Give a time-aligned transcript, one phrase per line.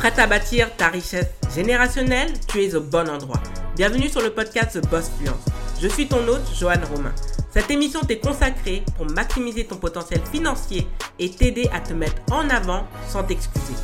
[0.00, 3.38] Prête à bâtir ta richesse générationnelle Tu es au bon endroit.
[3.76, 5.44] Bienvenue sur le podcast The Boss Fluence.
[5.78, 7.14] Je suis ton hôte, Joanne Romain.
[7.52, 12.48] Cette émission t'est consacrée pour maximiser ton potentiel financier et t'aider à te mettre en
[12.48, 13.74] avant sans t'excuser.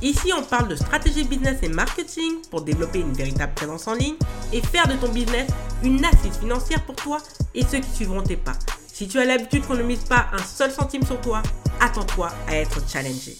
[0.00, 4.16] Ici, on parle de stratégie business et marketing pour développer une véritable présence en ligne
[4.54, 5.46] et faire de ton business
[5.82, 7.18] une assise financière pour toi
[7.54, 8.56] et ceux qui suivront tes pas.
[8.90, 11.42] Si tu as l'habitude qu'on ne mise pas un seul centime sur toi,
[11.80, 13.36] attends-toi à être challengé.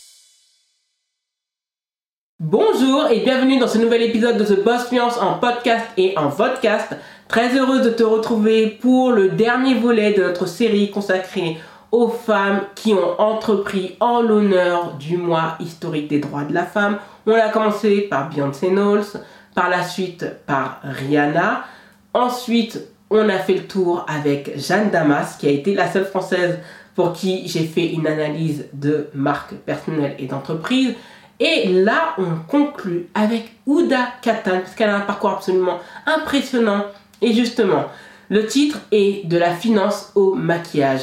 [2.39, 6.29] Bonjour et bienvenue dans ce nouvel épisode de The Boss Fluence en podcast et en
[6.29, 6.95] vodcast.
[7.29, 11.57] Très heureuse de te retrouver pour le dernier volet de notre série consacrée
[11.93, 16.99] aux femmes qui ont entrepris en l'honneur du mois historique des droits de la femme.
[17.27, 19.07] On a commencé par Beyoncé Knowles,
[19.55, 21.65] par la suite par Rihanna.
[22.13, 26.59] Ensuite, on a fait le tour avec Jeanne Damas, qui a été la seule française
[26.95, 30.95] pour qui j'ai fait une analyse de marque personnelle et d'entreprise.
[31.39, 36.85] Et là, on conclut avec Ouda Katan, parce qu'elle a un parcours absolument impressionnant.
[37.21, 37.87] Et justement,
[38.31, 41.03] le titre est De la finance au maquillage.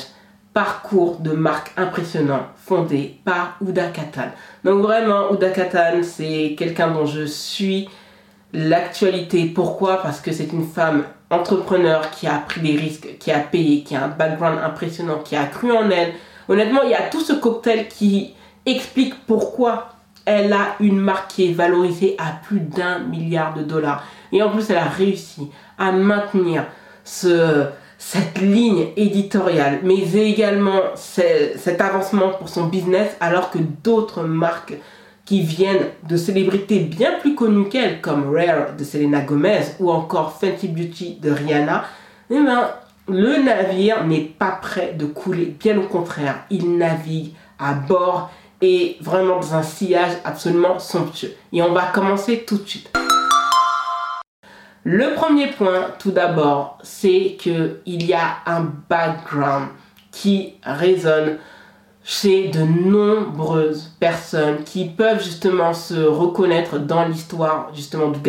[0.53, 4.31] Parcours de marque impressionnant fondé par Ouda Katan.
[4.63, 7.89] Donc vraiment, Ouda Katan, c'est quelqu'un dont je suis
[8.53, 9.45] l'actualité.
[9.45, 10.02] Pourquoi?
[10.02, 13.95] Parce que c'est une femme entrepreneur qui a pris des risques, qui a payé, qui
[13.95, 16.13] a un background impressionnant, qui a cru en elle.
[16.47, 18.33] Honnêtement, il y a tout ce cocktail qui
[18.66, 19.92] explique pourquoi
[20.25, 24.03] elle a une marque qui est valorisée à plus d'un milliard de dollars.
[24.31, 26.66] Et en plus, elle a réussi à maintenir
[27.03, 27.66] ce,
[27.97, 34.75] cette ligne éditoriale, mais également cet avancement pour son business, alors que d'autres marques
[35.25, 40.38] qui viennent de célébrités bien plus connues qu'elle, comme Rare de Selena Gomez ou encore
[40.38, 41.85] Fenty Beauty de Rihanna,
[42.29, 42.69] eh ben,
[43.07, 48.31] le navire n'est pas prêt de couler, bien au contraire, il navigue à bord
[48.64, 51.33] et vraiment dans un sillage absolument somptueux.
[51.52, 52.89] Et on va commencer tout de suite.
[54.86, 59.68] Le premier point, tout d'abord, c'est qu'il y a un background
[60.12, 61.40] qui résonne
[62.06, 68.19] chez de nombreuses personnes qui peuvent justement se reconnaître dans l'histoire justement du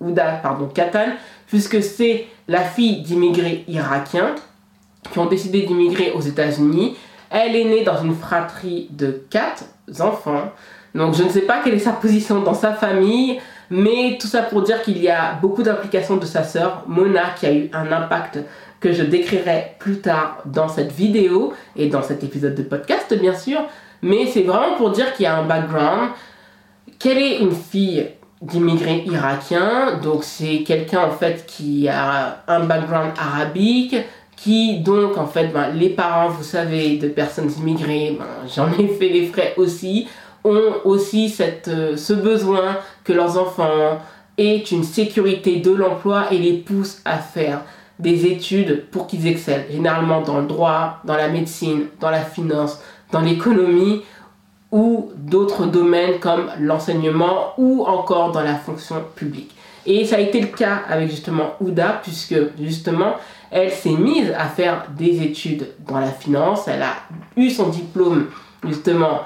[0.00, 1.12] Ouda pardon, Katan,
[1.46, 4.34] puisque c'est la fille d'immigrés irakiens
[5.12, 6.96] qui ont décidé d'immigrer aux États-Unis.
[7.30, 9.64] Elle est née dans une fratrie de quatre
[10.00, 10.52] enfants.
[10.94, 14.42] Donc je ne sais pas quelle est sa position dans sa famille, mais tout ça
[14.42, 17.92] pour dire qu'il y a beaucoup d'implications de sa sœur, Mona, qui a eu un
[17.92, 18.40] impact
[18.80, 23.34] que je décrirai plus tard dans cette vidéo et dans cet épisode de podcast, bien
[23.34, 23.60] sûr.
[24.02, 26.10] Mais c'est vraiment pour dire qu'il y a un background.
[26.98, 28.08] Quelle est une fille
[28.40, 33.96] d'immigrés irakiens Donc c'est quelqu'un en fait qui a un background arabique,
[34.42, 38.88] qui donc en fait ben, les parents vous savez de personnes immigrées ben, j'en ai
[38.98, 40.08] fait les frais aussi
[40.44, 43.98] ont aussi cette, euh, ce besoin que leurs enfants
[44.38, 47.62] aient une sécurité de l'emploi et les poussent à faire
[47.98, 52.80] des études pour qu'ils excellent, généralement dans le droit, dans la médecine, dans la finance,
[53.12, 54.02] dans l'économie
[54.72, 59.54] ou d'autres domaines comme l'enseignement ou encore dans la fonction publique.
[59.84, 63.14] Et ça a été le cas avec justement Ouda puisque justement
[63.50, 66.94] elle s'est mise à faire des études dans la finance, elle a
[67.36, 68.28] eu son diplôme
[68.66, 69.22] justement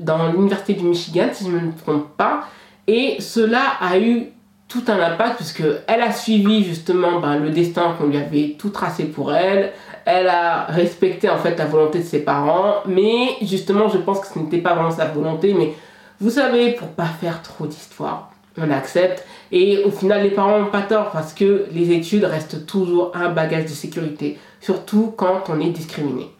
[0.00, 2.44] dans l'université du Michigan si je ne me trompe pas.
[2.86, 4.26] Et cela a eu
[4.68, 8.70] tout un impact puisque elle a suivi justement ben, le destin qu'on lui avait tout
[8.70, 9.72] tracé pour elle.
[10.04, 14.26] Elle a respecté en fait la volonté de ses parents, mais justement je pense que
[14.26, 15.74] ce n'était pas vraiment sa volonté, mais
[16.20, 19.24] vous savez, pour pas faire trop d'histoire, on accepte.
[19.52, 23.30] Et au final, les parents n'ont pas tort parce que les études restent toujours un
[23.30, 26.30] bagage de sécurité, surtout quand on est discriminé.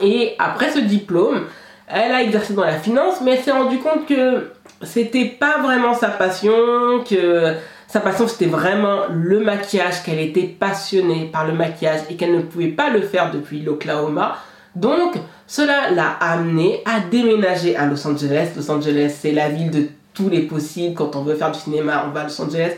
[0.00, 1.44] Et après ce diplôme,
[1.86, 4.50] elle a exercé dans la finance, mais elle s'est rendue compte que
[4.82, 7.54] c'était pas vraiment sa passion, que
[7.86, 12.40] sa passion c'était vraiment le maquillage, qu'elle était passionnée par le maquillage et qu'elle ne
[12.40, 14.38] pouvait pas le faire depuis l'Oklahoma.
[14.74, 15.14] Donc
[15.46, 18.52] cela l'a amenée à déménager à Los Angeles.
[18.56, 20.94] Los Angeles c'est la ville de tous les possibles.
[20.94, 22.72] Quand on veut faire du cinéma, on va à Los Angeles.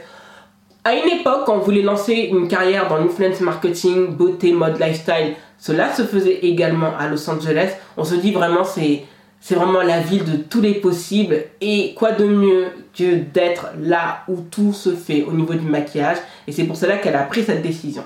[0.85, 5.35] À une époque, quand on voulait lancer une carrière dans l'influence marketing, beauté, mode, lifestyle,
[5.59, 7.71] cela se faisait également à Los Angeles.
[7.97, 9.05] On se dit vraiment c'est
[9.41, 11.37] c'est vraiment la ville de tous les possibles.
[11.61, 16.17] Et quoi de mieux que d'être là où tout se fait au niveau du maquillage.
[16.47, 18.05] Et c'est pour cela qu'elle a pris cette décision.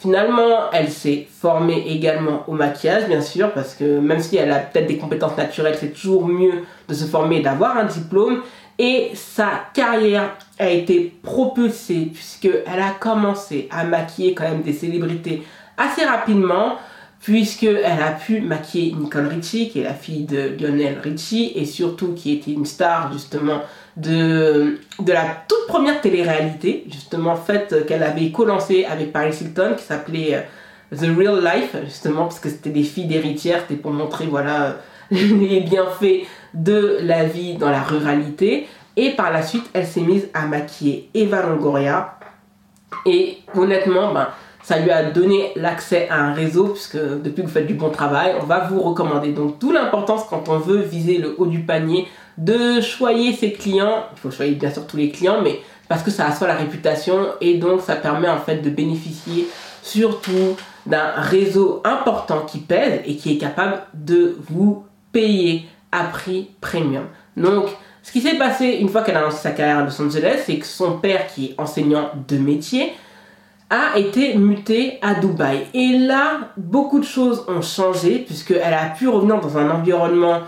[0.00, 4.58] Finalement, elle s'est formée également au maquillage, bien sûr, parce que même si elle a
[4.58, 8.40] peut-être des compétences naturelles, c'est toujours mieux de se former et d'avoir un diplôme.
[8.82, 15.42] Et sa carrière a été propulsée puisqu'elle a commencé à maquiller quand même des célébrités
[15.76, 16.78] assez rapidement
[17.20, 22.14] puisqu'elle a pu maquiller Nicole Richie, qui est la fille de Lionel Richie, et surtout
[22.14, 23.60] qui était une star justement
[23.98, 30.36] de, la toute première télé-réalité, justement faite qu'elle avait co-lancée avec Paris Hilton, qui s'appelait
[30.36, 34.78] euh, The Real Life, justement, parce que c'était des filles d'héritières, c'était pour montrer, voilà,
[35.10, 36.24] les bienfaits
[36.54, 38.66] de la vie dans la ruralité.
[38.96, 42.18] Et par la suite, elle s'est mise à maquiller Eva Longoria.
[43.06, 44.28] Et honnêtement, ben,
[44.62, 47.90] ça lui a donné l'accès à un réseau, puisque depuis que vous faites du bon
[47.90, 49.32] travail, on va vous recommander.
[49.32, 54.04] Donc, tout l'importance quand on veut viser le haut du panier, de choyer ses clients.
[54.12, 57.26] Il faut choyer bien sûr tous les clients, mais parce que ça assoit la réputation
[57.40, 59.48] et donc ça permet en fait de bénéficier
[59.82, 60.56] surtout
[60.86, 67.04] d'un réseau important qui pèse et qui est capable de vous payer à prix premium.
[67.36, 67.66] Donc,
[68.02, 70.56] ce qui s'est passé une fois qu'elle a lancé sa carrière à Los Angeles, c'est
[70.56, 72.92] que son père, qui est enseignant de métier,
[73.70, 75.66] a été muté à Dubaï.
[75.74, 80.40] Et là, beaucoup de choses ont changé puisqu'elle a pu revenir dans un environnement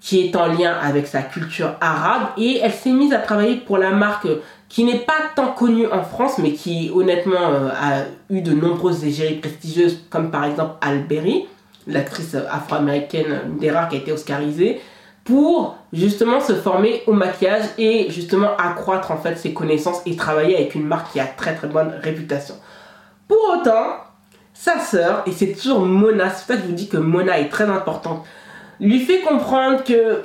[0.00, 3.78] qui est en lien avec sa culture arabe et elle s'est mise à travailler pour
[3.78, 4.28] la marque
[4.68, 9.04] qui n'est pas tant connue en France mais qui honnêtement euh, a eu de nombreuses
[9.04, 11.48] égéries prestigieuses comme par exemple Alberi,
[11.88, 14.80] l'actrice afro-américaine des rares qui a été oscarisée
[15.24, 20.56] pour justement se former au maquillage et justement accroître en fait ses connaissances et travailler
[20.56, 22.54] avec une marque qui a très très bonne réputation.
[23.26, 23.96] Pour autant,
[24.54, 27.38] sa sœur, et c'est toujours Mona, c'est pour ça que je vous dis que Mona
[27.38, 28.24] est très importante,
[28.80, 30.22] lui fait comprendre que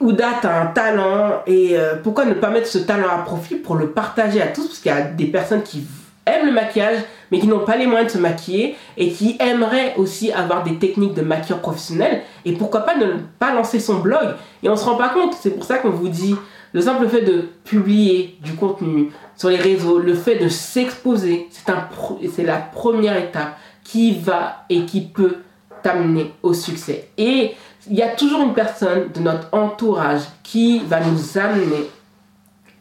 [0.00, 3.76] Ouda, a un talent et euh, pourquoi ne pas mettre ce talent à profit pour
[3.76, 5.86] le partager à tous parce qu'il y a des personnes qui
[6.26, 6.98] aiment le maquillage
[7.30, 10.76] mais qui n'ont pas les moyens de se maquiller et qui aimeraient aussi avoir des
[10.76, 14.34] techniques de maquillage professionnel et pourquoi pas ne pas lancer son blog.
[14.62, 16.34] Et on se rend pas compte c'est pour ça qu'on vous dit
[16.72, 21.70] le simple fait de publier du contenu sur les réseaux le fait de s'exposer c'est
[21.70, 21.88] un
[22.32, 25.38] c'est la première étape qui va et qui peut
[25.84, 27.10] t'amener au succès.
[27.16, 27.54] Et
[27.88, 31.90] il y a toujours une personne de notre entourage qui va nous amener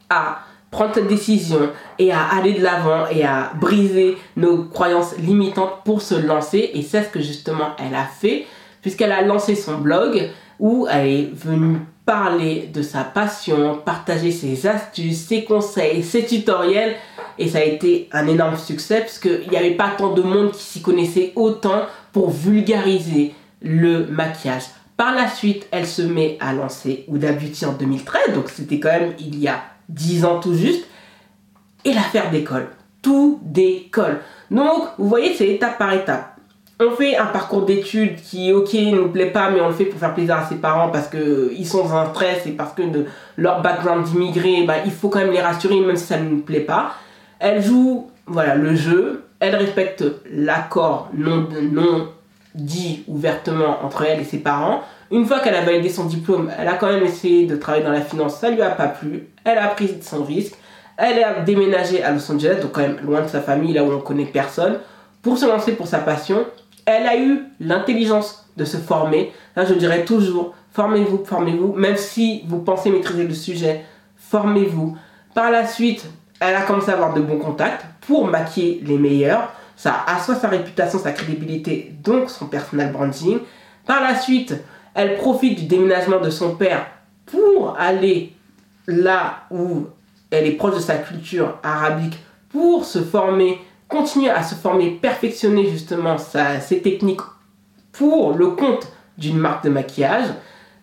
[0.10, 0.40] à
[0.74, 6.02] prendre cette décision et à aller de l'avant et à briser nos croyances limitantes pour
[6.02, 6.72] se lancer.
[6.74, 8.46] Et c'est ce que justement elle a fait,
[8.82, 10.30] puisqu'elle a lancé son blog
[10.60, 16.96] où elle est venue parler de sa passion, partager ses astuces, ses conseils, ses tutoriels.
[17.38, 20.64] Et ça a été un énorme succès, puisqu'il n'y avait pas tant de monde qui
[20.64, 24.64] s'y connaissait autant pour vulgariser le maquillage.
[24.98, 28.92] Par la suite, elle se met à lancer Ouda Beauty en 2013, donc c'était quand
[28.92, 30.86] même il y a 10 ans tout juste,
[31.86, 32.68] et l'affaire décolle.
[33.02, 34.20] Tout décolle.
[34.50, 36.38] Donc, vous voyez, c'est étape par étape.
[36.80, 39.86] On fait un parcours d'études qui, ok, ne nous plaît pas, mais on le fait
[39.86, 42.82] pour faire plaisir à ses parents parce qu'ils sont dans un stress et parce que
[42.82, 43.06] de
[43.38, 46.42] leur background d'immigrés, bah, il faut quand même les rassurer, même si ça ne nous
[46.42, 46.94] plaît pas.
[47.40, 52.10] Elle joue voilà, le jeu, elle respecte l'accord non, non
[52.56, 54.82] dit ouvertement entre elle et ses parents.
[55.12, 57.92] Une fois qu'elle a validé son diplôme, elle a quand même essayé de travailler dans
[57.92, 59.28] la finance, ça lui a pas plu.
[59.44, 60.56] Elle a pris son risque.
[60.98, 63.92] Elle a déménagé à Los Angeles, donc quand même loin de sa famille, là où
[63.92, 64.80] on connaît personne,
[65.22, 66.46] pour se lancer pour sa passion.
[66.86, 69.34] Elle a eu l'intelligence de se former.
[69.56, 73.86] Là, je dirais toujours, formez-vous, formez-vous, même si vous pensez maîtriser le sujet,
[74.18, 74.96] formez-vous.
[75.34, 76.06] Par la suite,
[76.40, 80.48] elle a commencé à avoir de bons contacts pour maquiller les meilleurs ça assoit sa
[80.48, 83.40] réputation, sa crédibilité, donc son personal branding.
[83.86, 84.56] Par la suite,
[84.94, 86.86] elle profite du déménagement de son père
[87.26, 88.34] pour aller
[88.88, 89.88] là où
[90.32, 92.18] elle est proche de sa culture arabique
[92.50, 97.22] pour se former, continuer à se former, perfectionner justement ses techniques
[97.92, 98.88] pour le compte
[99.18, 100.28] d'une marque de maquillage.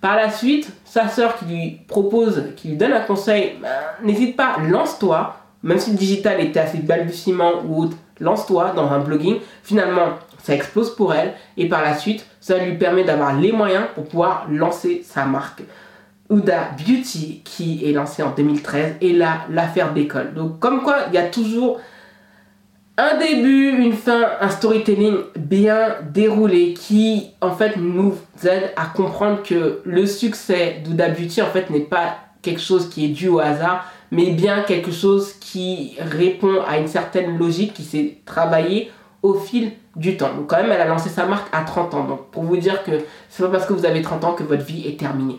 [0.00, 3.68] Par la suite, sa sœur qui lui propose, qui lui donne un conseil, ben,
[4.02, 9.00] n'hésite pas, lance-toi, même si le digital était assez balbutiement ou autre, lance-toi dans un
[9.00, 9.40] blogging.
[9.62, 10.10] Finalement,
[10.42, 14.04] ça explose pour elle et par la suite, ça lui permet d'avoir les moyens pour
[14.04, 15.62] pouvoir lancer sa marque.
[16.30, 20.34] Huda Beauty qui est lancée en 2013 et là l'affaire d'école.
[20.34, 21.80] Donc comme quoi il y a toujours
[22.96, 29.42] un début, une fin, un storytelling bien déroulé qui en fait nous aide à comprendre
[29.42, 33.38] que le succès d'Huda Beauty en fait n'est pas quelque chose qui est dû au
[33.38, 38.90] hasard, mais bien quelque chose qui répond à une certaine logique qui s'est travaillée
[39.22, 40.34] au fil du temps.
[40.34, 42.04] Donc quand même, elle a lancé sa marque à 30 ans.
[42.04, 42.92] Donc pour vous dire que
[43.28, 45.38] c'est pas parce que vous avez 30 ans que votre vie est terminée.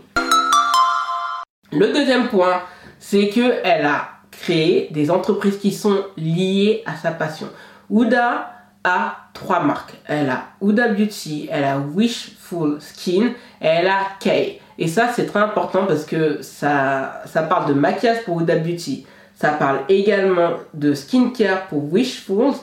[1.72, 2.62] Le deuxième point,
[3.00, 7.48] c'est que elle a créé des entreprises qui sont liées à sa passion.
[7.90, 8.52] Ouda
[8.84, 9.94] a trois marques.
[10.08, 14.60] Elle a Ouda Beauty, elle a Wishful Skin et elle a Kay.
[14.78, 19.06] Et ça, c'est très important parce que ça, ça parle de maquillage pour Huda Beauty.
[19.36, 22.54] Ça parle également de skincare pour Wishfuls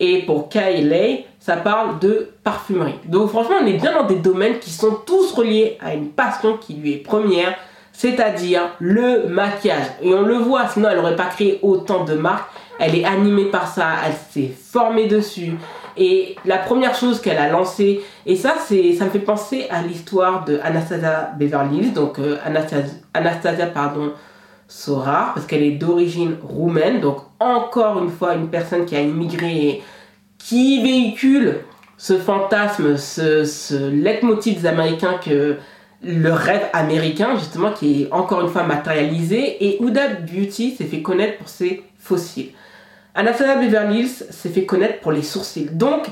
[0.00, 2.98] Et pour Kylie, ça parle de parfumerie.
[3.06, 6.58] Donc franchement, on est bien dans des domaines qui sont tous reliés à une passion
[6.58, 7.56] qui lui est première,
[7.96, 9.86] c'est-à-dire le maquillage.
[10.02, 12.50] Et on le voit, sinon elle n'aurait pas créé autant de marques.
[12.78, 15.54] Elle est animée par ça, elle s'est formée dessus.
[15.96, 19.80] Et la première chose qu'elle a lancée, et ça, c'est, ça me fait penser à
[19.80, 22.36] l'histoire de Anastasia Beverly donc euh,
[23.14, 24.12] Anastasia, pardon,
[24.68, 29.82] Sora, parce qu'elle est d'origine roumaine, donc encore une fois une personne qui a immigré
[30.36, 31.60] qui véhicule
[31.96, 35.56] ce fantasme, ce, ce leitmotiv des Américains que
[36.02, 39.64] le rêve américain, justement, qui est encore une fois matérialisé.
[39.64, 42.50] Et Huda Beauty s'est fait connaître pour ses fossiles.
[43.14, 45.70] Anastasia Beverly Hills s'est fait connaître pour les sourcils.
[45.72, 46.06] Donc,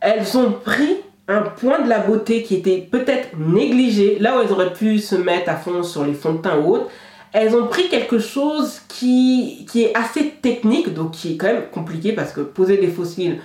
[0.00, 0.96] elles ont pris
[1.28, 5.14] un point de la beauté qui était peut-être négligé, là où elles auraient pu se
[5.14, 6.90] mettre à fond sur les fonds de teint ou autres.
[7.32, 11.66] Elles ont pris quelque chose qui, qui est assez technique, donc qui est quand même
[11.70, 13.38] compliqué parce que poser des fossiles,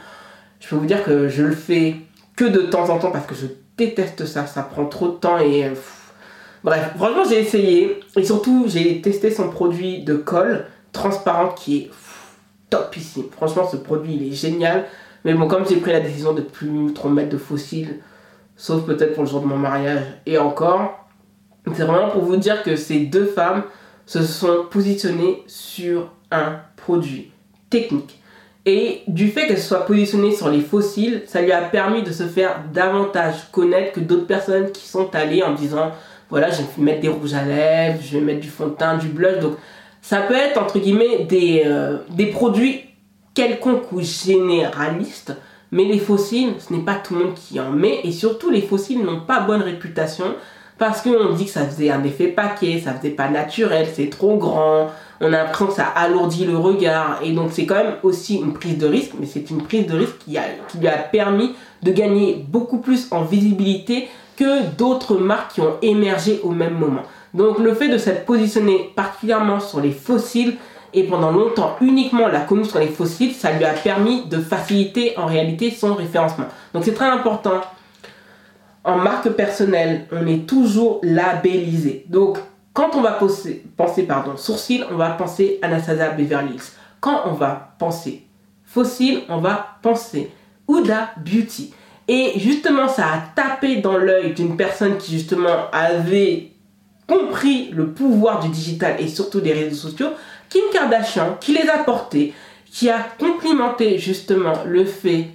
[0.62, 1.98] je peux vous dire que je le fais
[2.38, 3.48] que de temps en temps parce que je
[3.78, 5.72] déteste ça, ça prend trop de temps et...
[6.64, 11.92] Bref, franchement j'ai essayé et surtout j'ai testé son produit de colle transparent qui est
[12.70, 13.26] topissime.
[13.32, 14.86] Franchement ce produit il est génial.
[15.26, 18.00] Mais bon comme j'ai pris la décision de plus trop mettre de fossiles,
[18.56, 21.06] sauf peut-être pour le jour de mon mariage et encore,
[21.74, 23.64] c'est vraiment pour vous dire que ces deux femmes
[24.06, 27.32] se sont positionnées sur un produit
[27.70, 28.23] technique
[28.66, 32.24] et du fait qu'elle soit positionnée sur les fossiles, ça lui a permis de se
[32.24, 35.92] faire davantage connaître que d'autres personnes qui sont allées en disant
[36.30, 38.98] voilà, je vais mettre des rouges à lèvres, je vais mettre du fond de teint,
[38.98, 39.40] du blush.
[39.40, 39.56] Donc
[40.02, 42.82] ça peut être entre guillemets des, euh, des produits
[43.34, 45.36] quelconques ou généralistes.
[45.72, 48.00] Mais les fossiles, ce n'est pas tout le monde qui en met.
[48.04, 50.36] Et surtout, les fossiles n'ont pas bonne réputation
[50.78, 54.38] parce qu'on dit que ça faisait un effet paquet, ça faisait pas naturel, c'est trop
[54.38, 54.88] grand,
[55.22, 57.20] on a l'impression que ça alourdit le regard.
[57.24, 59.98] Et donc c'est quand même aussi une prise de risque, mais c'est une prise de
[59.98, 60.38] risque qui,
[60.80, 66.40] lui a permis de gagner beaucoup plus en visibilité que d'autres marques qui ont émergé
[66.44, 67.04] au même moment.
[67.34, 70.56] Donc le fait de s'être positionné particulièrement sur les fossiles
[70.94, 75.18] et pendant longtemps uniquement la connue sur les fossiles, ça lui a permis de faciliter
[75.18, 76.46] en réalité son référencement.
[76.74, 77.62] Donc c'est très important.
[78.84, 82.06] En marque personnelle, on est toujours labellisé.
[82.74, 83.64] Quand on va penser,
[84.08, 86.72] pardon, sourcil, on va penser Anastasia Beverly Hills.
[87.00, 88.26] Quand on va penser
[88.66, 90.32] fossile, on va penser
[90.68, 91.74] Huda Beauty.
[92.08, 96.50] Et justement, ça a tapé dans l'œil d'une personne qui justement avait
[97.08, 100.10] compris le pouvoir du digital et surtout des réseaux sociaux,
[100.50, 102.34] Kim Kardashian, qui les a portés,
[102.66, 105.28] qui a complimenté justement le fait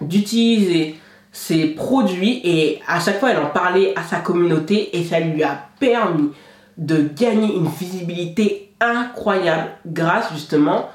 [0.00, 0.96] d'utiliser
[1.30, 5.42] ses produits et à chaque fois elle en parlait à sa communauté et ça lui
[5.42, 6.30] a permis
[6.76, 10.90] de gagner une visibilité incroyable grâce justement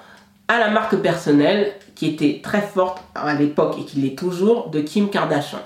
[0.47, 4.81] à la marque personnelle qui était très forte à l'époque et qui l'est toujours de
[4.81, 5.59] Kim Kardashian.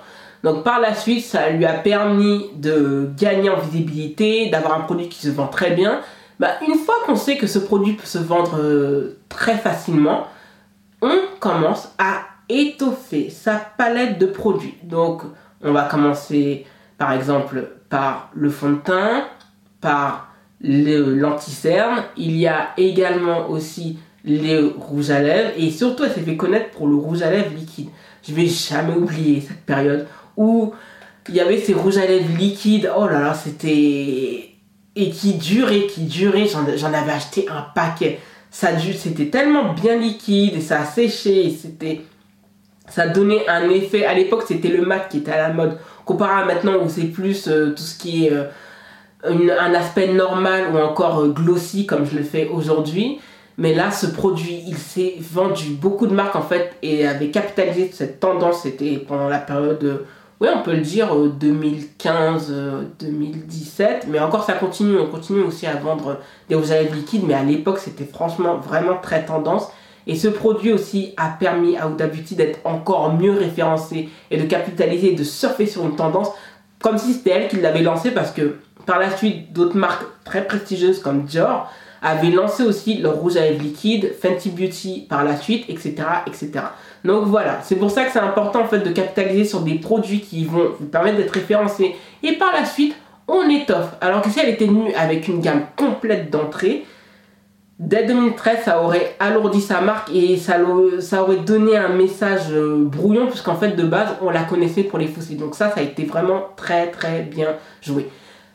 [0.44, 5.10] Donc par la suite, ça lui a permis de gagner en visibilité, d'avoir un produit
[5.10, 6.02] qui se vend très bien.
[6.40, 10.28] Bah, une fois qu'on sait que ce produit peut se vendre euh, très facilement,
[11.02, 14.78] on commence à étoffer sa palette de produits.
[14.84, 15.24] Donc
[15.64, 16.66] on va commencer
[16.98, 19.24] par exemple par le fond de teint,
[19.86, 22.06] par l'anticerne.
[22.18, 25.51] Il y a également aussi les rouges à lèvres.
[25.58, 27.89] Et surtout, elle s'est fait connaître pour le rouge à lèvres liquide.
[28.27, 30.74] Je vais jamais oublier cette période où
[31.30, 32.92] il y avait ces rouges à lèvres liquides.
[32.98, 34.50] Oh là là, c'était...
[34.98, 36.48] Et qui durait, qui durait.
[36.48, 38.20] J'en avais acheté un paquet.
[38.50, 41.46] Ça C'était tellement bien liquide et ça séché.
[41.46, 42.01] Et c'était...
[42.89, 44.04] Ça donnait un effet...
[44.06, 45.77] À l'époque, c'était le mat qui était à la mode.
[46.06, 48.34] Comparé à maintenant où c'est plus euh, tout ce qui est...
[48.34, 48.46] Euh,
[49.25, 53.20] un aspect normal ou encore euh, glossy comme je le fais aujourd'hui.
[53.58, 55.70] Mais là, ce produit, il s'est vendu.
[55.70, 58.63] Beaucoup de marques, en fait, et avaient capitalisé cette tendance.
[58.63, 60.05] C'était pendant la période,
[60.41, 62.50] oui, on peut le dire, 2015-2017.
[62.51, 64.98] Euh, mais encore, ça continue.
[64.98, 67.24] On continue aussi à vendre des rouges à lèvres liquides.
[67.25, 69.70] Mais à l'époque, c'était franchement vraiment très tendance.
[70.05, 74.44] Et ce produit aussi a permis à Huda Beauty d'être encore mieux référencé et de
[74.44, 76.29] capitaliser et de surfer sur une tendance
[76.79, 80.46] comme si c'était elle qui l'avait lancé parce que par la suite, d'autres marques très
[80.46, 85.36] prestigieuses comme Dior avaient lancé aussi leur rouge à lèvres liquide, Fenty Beauty par la
[85.36, 85.96] suite, etc.
[86.27, 86.51] etc.
[87.04, 90.22] Donc voilà, c'est pour ça que c'est important en fait de capitaliser sur des produits
[90.22, 91.96] qui vont vous permettre d'être référencés.
[92.22, 92.96] Et par la suite,
[93.27, 93.96] on étoffe.
[94.01, 96.86] Alors que si elle était venue avec une gamme complète d'entrée,
[97.80, 100.58] dès 2013, ça aurait alourdi sa marque et ça,
[101.00, 105.00] ça aurait donné un message euh, brouillon, puisqu'en fait, de base, on la connaissait pour
[105.00, 105.38] les fossiles.
[105.38, 108.10] Donc ça, ça a été vraiment très très bien joué.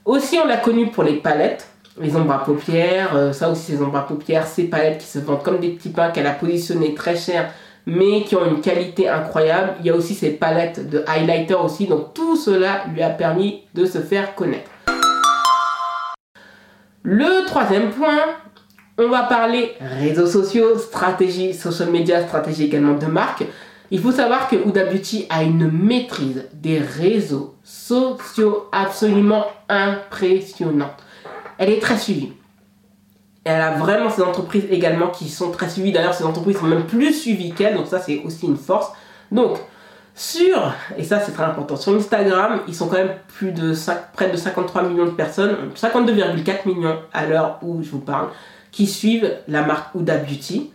[0.04, 1.68] Aussi, on l'a connu pour les palettes,
[2.00, 3.14] les ombres à paupières.
[3.14, 5.90] Euh, ça aussi, ces ombres à paupières, ces palettes qui se vendent comme des petits
[5.90, 7.50] pains qu'elle a positionné très cher
[7.86, 9.74] mais qui ont une qualité incroyable.
[9.80, 13.62] Il y a aussi ses palettes de highlighter aussi, donc tout cela lui a permis
[13.74, 14.70] de se faire connaître.
[17.02, 18.18] Le troisième point,
[18.98, 23.44] on va parler réseaux sociaux, stratégie social media, stratégie également de marque.
[23.92, 31.02] Il faut savoir que Huda Beauty a une maîtrise des réseaux sociaux absolument impressionnante.
[31.58, 32.32] Elle est très suivie.
[33.42, 35.90] Elle a vraiment ces entreprises également qui sont très suivies.
[35.90, 38.92] D'ailleurs, ces entreprises sont même plus suivies qu'elle, donc ça c'est aussi une force.
[39.32, 39.58] Donc,
[40.14, 43.74] sur, et ça c'est très important, sur Instagram, ils sont quand même plus de
[44.12, 48.28] près de 53 millions de personnes, 52,4 millions à l'heure où je vous parle,
[48.70, 50.72] qui suivent la marque Huda Beauty.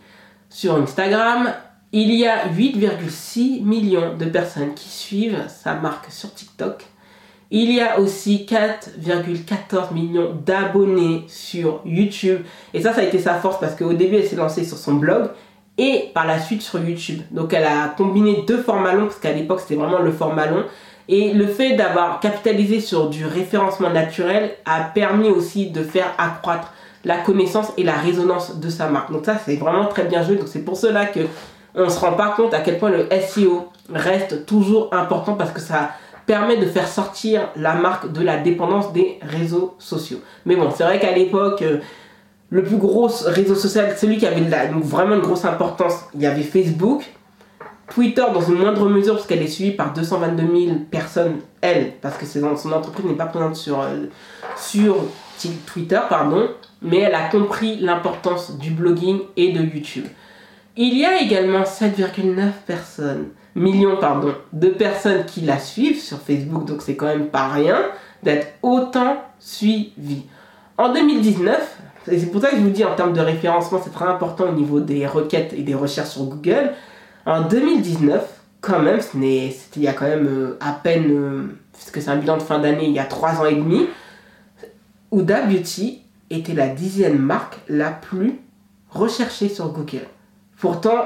[0.48, 1.52] Sur Instagram,
[1.92, 6.84] il y a 8,6 millions de personnes qui suivent sa marque sur TikTok.
[7.50, 12.40] Il y a aussi 4,14 millions d'abonnés sur YouTube.
[12.74, 14.94] Et ça, ça a été sa force parce qu'au début, elle s'est lancée sur son
[14.94, 15.30] blog
[15.78, 17.20] et par la suite sur YouTube.
[17.30, 20.64] Donc elle a combiné deux formats longs parce qu'à l'époque, c'était vraiment le format long.
[21.08, 26.72] Et le fait d'avoir capitalisé sur du référencement naturel a permis aussi de faire accroître
[27.04, 29.12] la connaissance et la résonance de sa marque.
[29.12, 30.34] Donc ça, c'est vraiment très bien joué.
[30.34, 31.20] Donc c'est pour cela que
[31.76, 35.50] on ne se rend pas compte à quel point le SEO reste toujours important parce
[35.50, 35.90] que ça
[36.24, 40.18] permet de faire sortir la marque de la dépendance des réseaux sociaux.
[40.44, 41.78] Mais bon, c'est vrai qu'à l'époque, euh,
[42.50, 44.40] le plus gros réseau social, celui qui avait
[44.82, 47.04] vraiment une grosse importance, il y avait Facebook,
[47.94, 52.16] Twitter dans une moindre mesure parce qu'elle est suivie par 222 000 personnes, elle, parce
[52.16, 54.06] que son entreprise n'est pas présente sur, euh,
[54.56, 54.96] sur
[55.66, 56.48] Twitter, pardon,
[56.82, 60.06] mais elle a compris l'importance du blogging et de YouTube.
[60.78, 66.66] Il y a également 7,9 personnes, millions pardon, de personnes qui la suivent sur Facebook,
[66.66, 67.78] donc c'est quand même pas rien
[68.22, 70.24] d'être autant suivi.
[70.76, 71.78] En 2019,
[72.12, 74.50] et c'est pour ça que je vous dis en termes de référencement, c'est très important
[74.50, 76.74] au niveau des requêtes et des recherches sur Google.
[77.24, 78.22] En 2019,
[78.60, 81.42] quand même, c'était il y a quand même euh, à peine, euh,
[81.72, 83.86] puisque c'est un bilan de fin d'année, il y a 3 ans et demi,
[85.10, 88.40] Huda Beauty était la dixième marque la plus
[88.90, 90.06] recherchée sur Google.
[90.58, 91.04] Pourtant,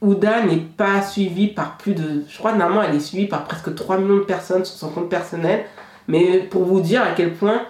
[0.00, 2.24] Ouda n'est pas suivie par plus de.
[2.28, 5.08] Je crois normalement elle est suivie par presque 3 millions de personnes sur son compte
[5.08, 5.64] personnel.
[6.06, 7.62] Mais pour vous dire à quel point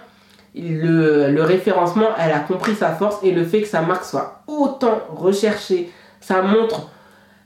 [0.55, 5.01] le, référencement, elle a compris sa force et le fait que sa marque soit autant
[5.09, 5.91] recherchée,
[6.21, 6.89] ça montre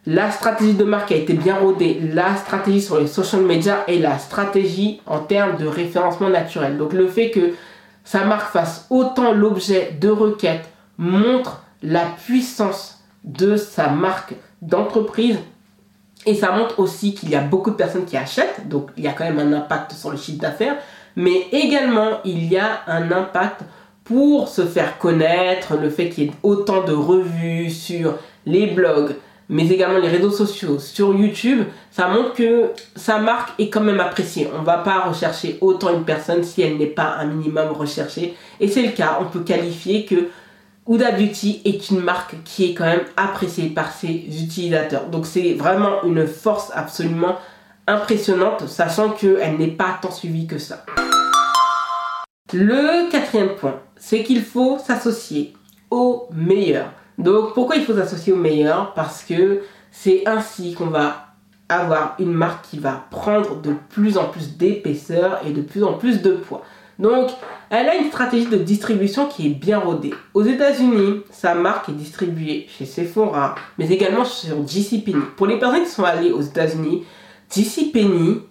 [0.05, 3.99] la stratégie de marque a été bien rodée, la stratégie sur les social media et
[3.99, 6.77] la stratégie en termes de référencement naturel.
[6.77, 7.53] Donc le fait que
[8.03, 15.37] sa marque fasse autant l'objet de requêtes montre la puissance de sa marque d'entreprise.
[16.25, 19.07] Et ça montre aussi qu'il y a beaucoup de personnes qui achètent, donc il y
[19.07, 20.77] a quand même un impact sur le chiffre d'affaires,
[21.15, 23.61] mais également il y a un impact
[24.03, 29.15] pour se faire connaître, le fait qu'il y ait autant de revues sur les blogs,
[29.49, 33.99] mais également les réseaux sociaux, sur YouTube, ça montre que sa marque est quand même
[33.99, 34.49] appréciée.
[34.55, 38.35] On ne va pas rechercher autant une personne si elle n'est pas un minimum recherchée.
[38.59, 40.29] Et c'est le cas, on peut qualifier que
[40.85, 45.05] Huda Beauty est une marque qui est quand même appréciée par ses utilisateurs.
[45.05, 47.37] Donc c'est vraiment une force absolument
[47.87, 50.85] impressionnante, sachant qu'elle n'est pas tant suivie que ça.
[52.51, 55.53] Le quatrième point, c'est qu'il faut s'associer
[55.89, 56.91] au meilleur.
[57.17, 58.93] Donc pourquoi il faut s'associer au meilleur?
[58.93, 61.27] Parce que c'est ainsi qu'on va
[61.69, 65.93] avoir une marque qui va prendre de plus en plus d'épaisseur et de plus en
[65.93, 66.61] plus de poids.
[66.99, 67.31] Donc,
[67.69, 70.13] elle a une stratégie de distribution qui est bien rodée.
[70.33, 75.25] Aux États-Unis, sa marque est distribuée chez Sephora, mais également sur JCPenney.
[75.35, 77.03] Pour les personnes qui sont allées aux États-Unis,
[77.51, 78.41] JCPenney,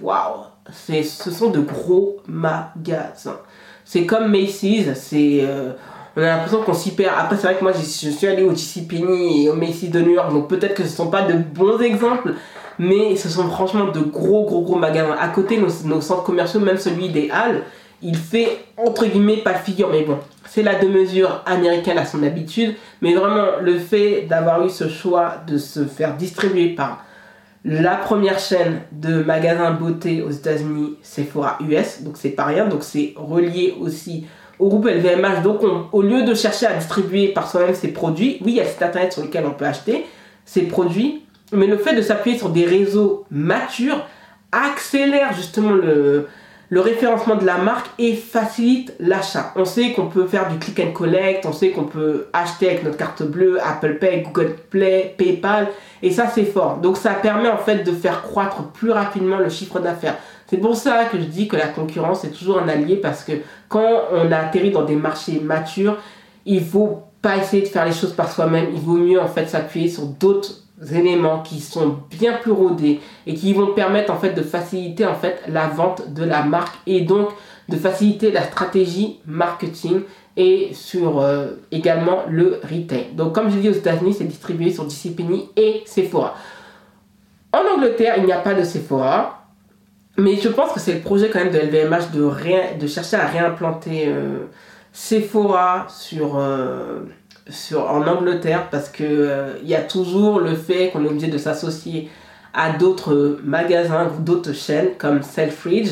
[0.00, 3.40] waouh, ce sont de gros magasins.
[3.84, 5.72] C'est comme Macy's, c'est euh,
[6.16, 7.14] on a l'impression qu'on s'y perd.
[7.18, 10.12] Après, c'est vrai que moi, je suis allé au JCPenney et au Macy's de New
[10.12, 12.34] York, donc peut-être que ce ne sont pas de bons exemples,
[12.78, 15.16] mais ce sont franchement de gros gros gros magasins.
[15.18, 17.62] À côté, nos, centres commerciaux, même celui des Halles,
[18.02, 22.74] il fait entre guillemets pas figure, mais bon, c'est la deux-mesure américaine à son habitude.
[23.00, 27.04] Mais vraiment, le fait d'avoir eu ce choix de se faire distribuer par
[27.64, 32.82] la première chaîne de magasins beauté aux États-Unis, Sephora US, donc c'est pas rien, donc
[32.82, 34.26] c'est relié aussi
[34.58, 35.42] au groupe LVMH.
[35.42, 38.66] Donc au lieu de chercher à distribuer par soi-même ses produits, oui, il y a
[38.66, 40.04] cet internet sur lequel on peut acheter
[40.44, 44.06] ses produits, mais le fait de s'appuyer sur des réseaux matures
[44.52, 46.26] accélère justement le,
[46.70, 49.52] référencement de la marque et facilite l'achat.
[49.54, 52.82] On sait qu'on peut faire du click and collect, on sait qu'on peut acheter avec
[52.82, 55.68] notre carte bleue, Apple Pay, Google Play, PayPal,
[56.02, 56.78] et ça c'est fort.
[56.78, 60.16] Donc ça permet en fait de faire croître plus rapidement le chiffre d'affaires.
[60.48, 63.32] C'est pour ça que je dis que la concurrence est toujours un allié parce que
[63.68, 65.96] quand on atterrit dans des marchés matures,
[66.44, 68.66] il faut pas essayer de faire les choses par soi-même.
[68.74, 73.34] Il vaut mieux en fait s'appuyer sur d'autres éléments qui sont bien plus rodés et
[73.34, 77.02] qui vont permettre en fait de faciliter en fait la vente de la marque et
[77.02, 77.30] donc
[77.68, 80.02] de faciliter la stratégie marketing
[80.36, 83.12] et sur euh, également le retail.
[83.14, 86.34] Donc comme je dis aux États-Unis, c'est distribué sur DCPenny et Sephora.
[87.52, 89.46] En Angleterre, il n'y a pas de Sephora,
[90.16, 93.26] mais je pense que c'est le projet quand même de LVMH de, de chercher à
[93.26, 94.46] réimplanter euh,
[94.92, 97.00] Sephora sur, euh,
[97.48, 101.38] sur, en Angleterre parce que il y a toujours le fait qu'on est obligé de
[101.38, 102.10] s'associer
[102.54, 105.90] à d'autres magasins ou d'autres chaînes comme Selfridge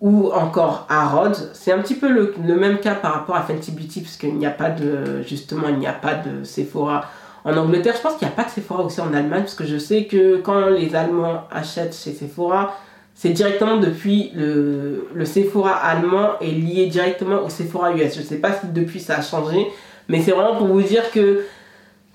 [0.00, 1.50] ou encore Harrods.
[1.54, 4.50] C'est un petit peu le, même cas par rapport à Fenty Beauty, puisqu'il n'y a
[4.50, 7.06] pas de, justement, il n'y a pas de Sephora
[7.44, 7.94] en Angleterre.
[7.96, 10.04] Je pense qu'il n'y a pas de Sephora aussi en Allemagne, parce que je sais
[10.04, 12.76] que quand les Allemands achètent chez Sephora,
[13.14, 18.14] c'est directement depuis le, le Sephora allemand est lié directement au Sephora US.
[18.14, 19.68] Je ne sais pas si depuis ça a changé,
[20.08, 21.44] mais c'est vraiment pour vous dire que,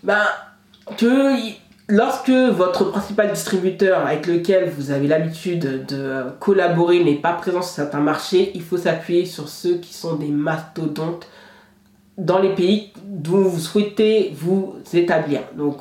[0.04, 0.24] ben,
[0.98, 1.36] que
[1.92, 7.74] Lorsque votre principal distributeur avec lequel vous avez l'habitude de collaborer n'est pas présent sur
[7.74, 11.28] certains marchés, il faut s'appuyer sur ceux qui sont des mastodontes
[12.16, 15.40] dans les pays d'où vous souhaitez vous établir.
[15.58, 15.78] Donc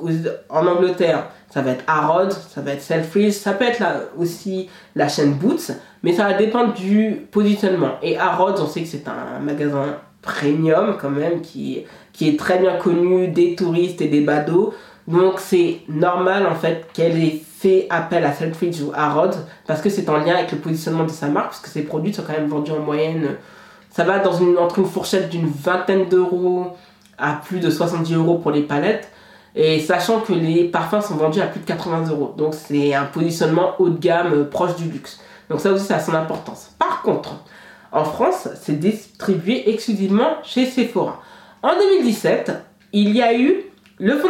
[0.48, 4.70] en Angleterre, ça va être Harrods, ça va être Selfridge, ça peut être là aussi
[4.94, 7.96] la chaîne Boots, mais ça va dépendre du positionnement.
[8.02, 12.58] Et Harrods, on sait que c'est un magasin premium quand même qui, qui est très
[12.58, 14.74] bien connu des touristes et des badauds.
[15.06, 19.88] Donc c'est normal en fait qu'elle ait fait appel à Selfridge ou Harrods parce que
[19.90, 22.34] c'est en lien avec le positionnement de sa marque parce que ses produits sont quand
[22.34, 23.36] même vendus en moyenne
[23.90, 26.68] ça va dans entre une fourchette d'une vingtaine d'euros
[27.18, 29.10] à plus de 70 euros pour les palettes.
[29.56, 32.32] Et sachant que les parfums sont vendus à plus de 80 euros.
[32.36, 35.18] Donc c'est un positionnement haut de gamme euh, proche du luxe.
[35.50, 36.70] Donc ça aussi ça a son importance.
[36.78, 37.42] Par contre
[37.92, 41.22] en France c'est distribué exclusivement chez Sephora
[41.62, 42.52] en 2017
[42.92, 43.64] il y a eu
[43.98, 44.28] le fonds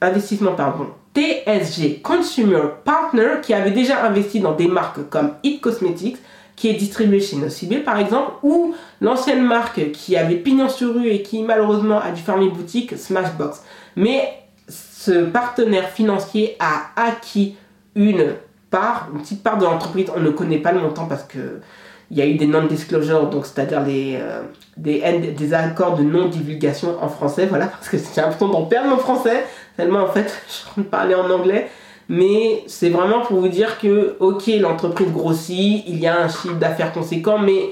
[0.00, 6.18] d'investissement pardon, TSG Consumer Partner qui avait déjà investi dans des marques comme It Cosmetics
[6.54, 11.08] qui est distribué chez Nocibé par exemple ou l'ancienne marque qui avait pignon sur rue
[11.08, 13.62] et qui malheureusement a dû fermer boutique Smashbox.
[13.94, 17.56] Mais ce partenaire financier a acquis
[17.94, 18.34] une
[18.70, 21.60] part, une petite part de l'entreprise, on ne connaît pas le montant parce que
[22.10, 24.42] il y a eu des non-disclosures, donc c'est-à-dire euh,
[24.76, 28.98] des, des accords de non-divulgation en français, voilà, parce que j'ai l'impression d'en perdre mon
[28.98, 29.44] français,
[29.76, 31.68] tellement en fait je suis en train de parler en anglais.
[32.08, 36.54] Mais c'est vraiment pour vous dire que, ok, l'entreprise grossit, il y a un chiffre
[36.54, 37.70] d'affaires conséquent, mais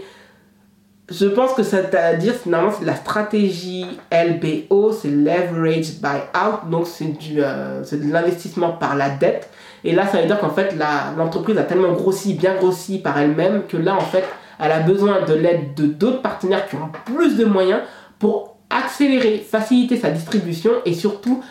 [1.11, 6.71] je pense que ça à dire, finalement, c'est la stratégie LBO, c'est Leverage Buy Out,
[6.71, 9.51] donc c'est euh, de l'investissement par la dette.
[9.85, 10.75] Et là, ça veut dire qu'en fait,
[11.19, 14.25] l'entreprise a tellement grossi, bien grossi par elle-même, que là, en fait,
[14.59, 17.81] elle a besoin de l'aide de d'autres partenaires qui ont plus de moyens
[18.19, 21.43] pour accélérer, faciliter sa distribution et surtout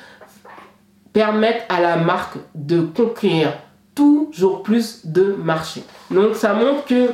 [1.12, 3.54] permettre à la marque de conquérir
[3.94, 5.84] toujours plus de marchés.
[6.10, 7.10] Donc ça montre que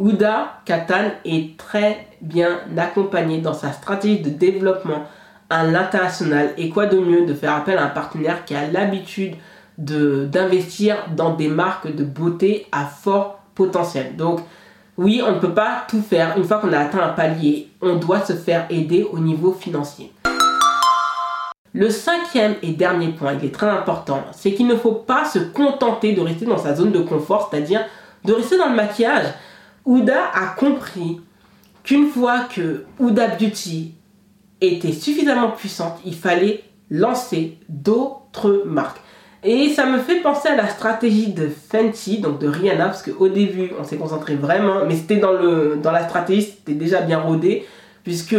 [0.00, 5.04] Ouda Katan est très bien accompagné dans sa stratégie de développement
[5.48, 6.50] à l'international.
[6.56, 9.36] Et quoi de mieux de faire appel à un partenaire qui a l'habitude
[9.78, 14.16] d'investir dans des marques de beauté à fort potentiel?
[14.16, 14.40] Donc
[14.98, 16.36] oui, on ne peut pas tout faire.
[16.36, 20.12] Une fois qu'on a atteint un palier, on doit se faire aider au niveau financier.
[21.72, 25.38] Le cinquième et dernier point, il est très important, c'est qu'il ne faut pas se
[25.38, 27.82] contenter de rester dans sa zone de confort, c'est-à-dire
[28.24, 29.26] de rester dans le maquillage.
[29.84, 31.20] Ouda a compris
[31.82, 33.94] qu'une fois que Ouda Beauty
[34.60, 39.00] était suffisamment puissante, il fallait lancer d'autres marques.
[39.42, 43.28] Et ça me fait penser à la stratégie de Fenty, donc de Rihanna, parce qu'au
[43.28, 45.32] début, on s'est concentré vraiment, mais c'était dans,
[45.76, 47.66] dans la stratégie, c'était déjà bien rodé,
[48.04, 48.36] puisque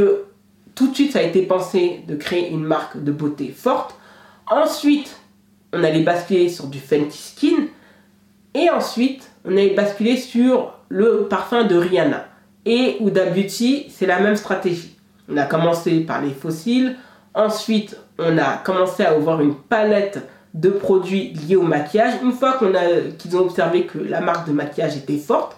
[0.76, 3.96] tout de suite, ça a été pensé de créer une marque de beauté forte.
[4.48, 5.18] Ensuite,
[5.74, 7.68] on allait basculer sur du Fenty Skin.
[8.54, 12.26] Et ensuite, on allait basculer sur le parfum de Rihanna.
[12.66, 14.96] Et Huda Beauty, c'est la même stratégie.
[15.32, 16.96] On a commencé par les fossiles.
[17.34, 20.20] Ensuite, on a commencé à avoir une palette
[20.54, 22.16] de produits liés au maquillage.
[22.22, 25.56] Une fois qu'on a, qu'ils ont observé que la marque de maquillage était forte,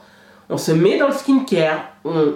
[0.50, 2.34] on se met dans le skincare, on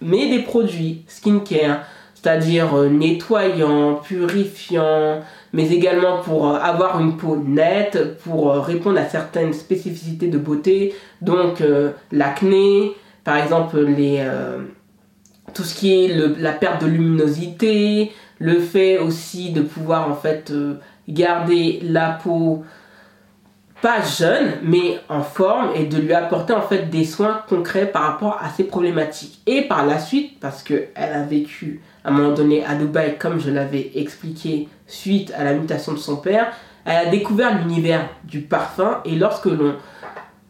[0.00, 1.80] met des produits skincare,
[2.14, 5.22] c'est-à-dire euh, nettoyant, purifiant,
[5.56, 10.36] mais également pour euh, avoir une peau nette, pour euh, répondre à certaines spécificités de
[10.36, 11.62] beauté, donc
[12.12, 12.92] l'acné,
[13.24, 14.22] par exemple les,
[15.54, 20.52] tout ce qui est la perte de luminosité, le fait aussi de pouvoir en fait
[21.08, 22.64] garder la peau
[23.80, 28.02] pas jeune mais en forme et de lui apporter en fait des soins concrets par
[28.02, 29.40] rapport à ses problématiques.
[29.46, 33.40] Et par la suite, parce qu'elle a vécu à un moment donné à Dubaï, comme
[33.40, 36.52] je l'avais expliqué suite à la mutation de son père,
[36.84, 39.74] Elle a découvert l'univers du parfum et lorsque l'on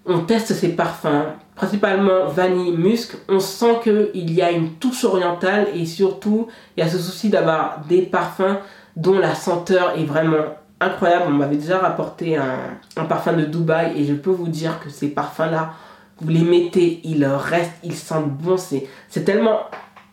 [0.04, 1.24] on teste ces parfums,
[1.56, 6.86] principalement vanille, musc, on sent qu'il y a une touche orientale et surtout il y
[6.86, 8.58] a ce souci d'avoir des parfums
[8.94, 10.44] dont la senteur est vraiment
[10.78, 11.24] incroyable.
[11.28, 14.90] On m'avait déjà rapporté un, un, parfum de Dubaï et je peux vous dire que
[14.90, 15.72] ces parfums-là,
[16.20, 18.56] vous les mettez, ils restent, ils sentent bon.
[18.58, 19.60] C'est tellement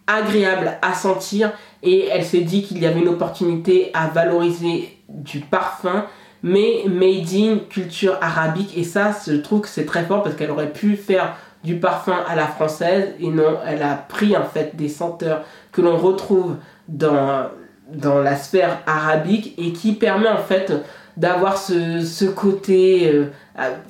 [0.07, 5.39] agréable à sentir et elle s'est dit qu'il y avait une opportunité à valoriser du
[5.39, 6.05] parfum
[6.41, 8.77] mais made in culture arabique.
[8.77, 12.17] Et ça je trouve que c'est très fort parce qu'elle aurait pu faire du parfum
[12.27, 16.57] à la française et non elle a pris en fait des senteurs que l'on retrouve
[16.89, 17.47] dans,
[17.87, 20.73] dans la sphère arabique et qui permet en fait
[21.17, 23.25] d'avoir ce, côté euh,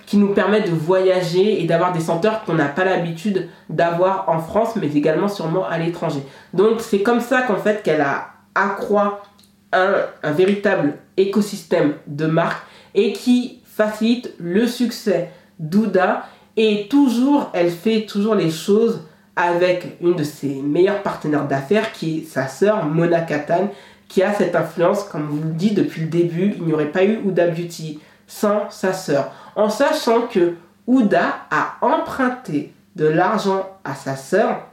[0.05, 4.39] qui nous permet de voyager et d'avoir des senteurs qu'on n'a pas l'habitude d'avoir en
[4.39, 6.19] France mais également sûrement à l'étranger
[6.53, 9.23] donc c'est comme ça qu'en fait qu'elle a accroît
[9.71, 16.25] un, un véritable écosystème de marque et qui facilite le succès d'Ouda.
[16.55, 19.01] Et toujours, elle fait toujours les choses
[19.35, 23.71] avec une de ses meilleures partenaires d'affaires qui est sa sœur Mona Katan,
[24.13, 27.03] qui a cette influence, comme vous le dit depuis le début, il n'y aurait pas
[27.03, 29.31] eu Ouda Beauty sans sa sœur.
[29.55, 30.53] En sachant que
[30.85, 34.67] Ouda a emprunté de l'argent à sa sœur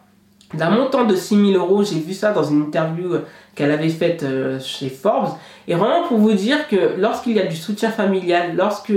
[0.53, 1.83] d'un montant de 6000 euros.
[1.83, 3.15] J'ai vu ça dans une interview
[3.55, 5.31] qu'elle avait faite euh, chez Forbes.
[5.67, 8.93] Et vraiment pour vous dire que lorsqu'il y a du soutien familial, lorsque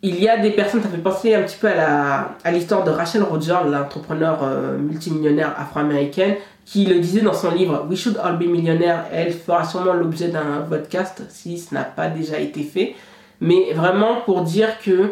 [0.00, 3.22] il y a des personnes, ça fait penser un petit peu à l'histoire de Rachel
[3.22, 8.46] Roger, l'entrepreneur euh, multimillionnaire afro-américaine, qui le disait dans son livre We Should All Be
[8.46, 9.06] Millionaires.
[9.12, 12.94] Elle fera sûrement l'objet d'un podcast si ce n'a pas déjà été fait.
[13.40, 15.10] Mais vraiment pour dire que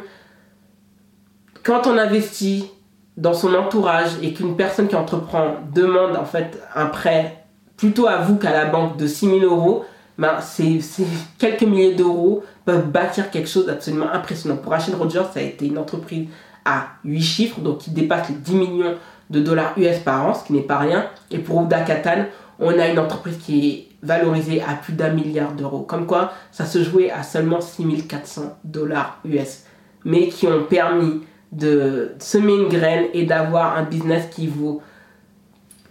[1.62, 2.71] quand on investit
[3.17, 7.45] dans son entourage et qu'une personne qui entreprend demande en fait un prêt
[7.77, 9.85] plutôt à vous qu'à la banque de 6000 euros,
[10.17, 10.79] ben c'est
[11.38, 14.57] quelques milliers d'euros peuvent bâtir quelque chose d'absolument impressionnant.
[14.57, 16.29] Pour Rachel Rogers, ça a été une entreprise
[16.65, 18.95] à 8 chiffres, donc qui dépasse les 10 millions
[19.31, 21.07] de dollars US par an, ce qui n'est pas rien.
[21.31, 22.27] Et pour Ouda Katan,
[22.59, 25.81] on a une entreprise qui est valorisée à plus d'un milliard d'euros.
[25.81, 29.65] Comme quoi, ça se jouait à seulement 6400 dollars US,
[30.05, 34.83] mais qui ont permis de semer une graine et d'avoir un business qui vaut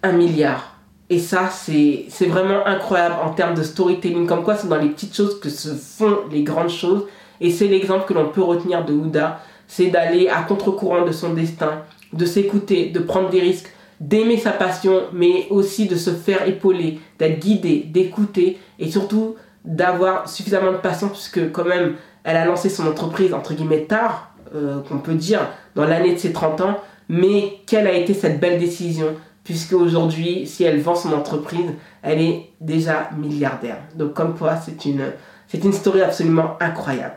[0.03, 0.75] un milliard.
[1.09, 4.25] Et ça, c'est vraiment incroyable en termes de storytelling.
[4.27, 7.05] Comme quoi, c'est dans les petites choses que se font les grandes choses.
[7.41, 9.41] Et c'est l'exemple que l'on peut retenir de Ouda.
[9.67, 14.51] C'est d'aller à contre-courant de son destin, de s'écouter, de prendre des risques, d'aimer sa
[14.51, 20.77] passion, mais aussi de se faire épauler, d'être guidé, d'écouter et surtout d'avoir suffisamment de
[20.77, 25.13] patience puisque quand même, elle a lancé son entreprise entre guillemets tard, euh, qu'on peut
[25.13, 26.77] dire dans l'année de ses 30 ans,
[27.09, 29.07] mais quelle a été cette belle décision?
[29.43, 31.71] Puisque aujourd'hui, si elle vend son entreprise,
[32.03, 33.77] elle est déjà milliardaire.
[33.95, 35.05] Donc comme quoi, c'est une,
[35.47, 37.15] c'est une story absolument incroyable.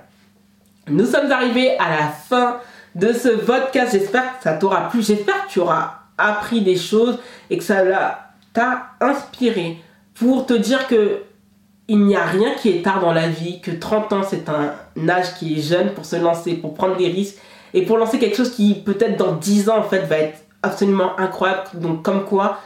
[0.89, 2.59] Nous sommes arrivés à la fin
[2.95, 3.93] de ce podcast.
[3.93, 5.03] J'espère que ça t'aura plu.
[5.03, 7.19] J'espère que tu auras appris des choses
[7.51, 7.83] et que ça
[8.53, 9.79] t'a inspiré
[10.15, 11.23] pour te dire que
[11.87, 15.09] il n'y a rien qui est tard dans la vie, que 30 ans c'est un
[15.09, 17.37] âge qui est jeune pour se lancer, pour prendre des risques
[17.75, 21.19] et pour lancer quelque chose qui peut-être dans 10 ans en fait va être absolument
[21.19, 21.63] incroyable.
[21.75, 22.61] Donc comme quoi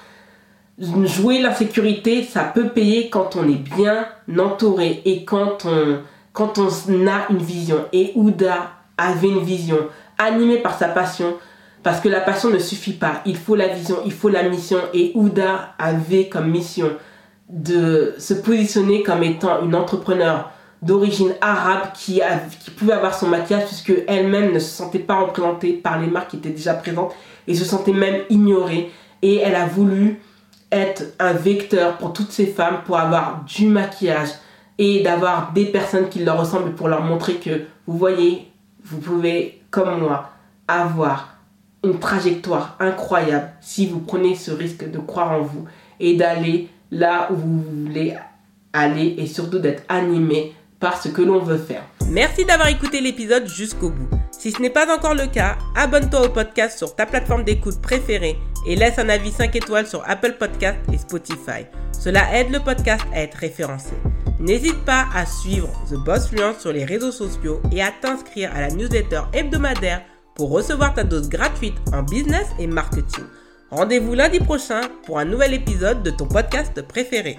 [0.79, 4.07] jouer l'insécurité ça peut payer quand on est bien
[4.39, 5.99] entouré et quand on,
[6.33, 7.87] quand on a une vision.
[7.93, 9.79] Et Ouda avait une vision
[10.19, 11.37] animée par sa passion.
[11.83, 14.79] Parce que la passion ne suffit pas, il faut la vision, il faut la mission.
[14.93, 16.91] Et Ouda avait comme mission
[17.49, 20.51] de se positionner comme étant une entrepreneur
[20.83, 25.21] d'origine arabe qui, a, qui pouvait avoir son maquillage puisque elle-même ne se sentait pas
[25.21, 27.15] représentée par les marques qui étaient déjà présentes
[27.47, 30.21] et se sentait même ignorée et elle a voulu
[30.71, 34.29] être un vecteur pour toutes ces femmes pour avoir du maquillage
[34.79, 38.49] et d'avoir des personnes qui leur ressemblent pour leur montrer que vous voyez
[38.85, 40.31] vous pouvez comme moi
[40.67, 41.39] avoir
[41.85, 45.65] une trajectoire incroyable si vous prenez ce risque de croire en vous
[46.01, 48.17] et d'aller là où vous voulez
[48.73, 51.83] aller et surtout d'être animé par ce que l'on veut faire.
[52.09, 54.09] Merci d'avoir écouté l'épisode jusqu'au bout.
[54.31, 58.39] Si ce n'est pas encore le cas, abonne-toi au podcast sur ta plateforme d'écoute préférée
[58.67, 61.67] et laisse un avis 5 étoiles sur Apple Podcast et Spotify.
[61.93, 63.95] Cela aide le podcast à être référencé.
[64.39, 68.61] N'hésite pas à suivre The Boss Fluence sur les réseaux sociaux et à t'inscrire à
[68.61, 70.03] la newsletter hebdomadaire
[70.37, 73.25] pour recevoir ta dose gratuite en business et marketing.
[73.71, 77.39] Rendez-vous lundi prochain pour un nouvel épisode de ton podcast préféré.